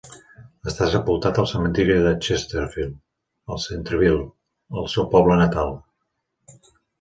Està 0.69 0.85
sepultat 0.93 1.41
al 1.43 1.47
cementiri 1.51 1.97
de 2.07 2.13
Chesterfield, 2.27 2.95
a 3.57 3.59
Centreville, 3.67 4.25
el 4.85 4.89
seu 4.95 5.07
poble 5.13 5.39
natal. 5.43 5.79